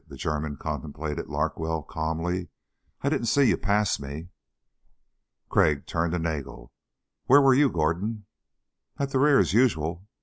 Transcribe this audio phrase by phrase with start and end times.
[0.07, 2.49] The German contemplated Larkwell calmly.
[3.03, 4.29] "I didn't see you pass me."
[5.47, 6.71] Crag turned to Nagel.
[7.27, 8.25] "Where were you, Gordon?"
[8.97, 10.07] "At the rear, as usual."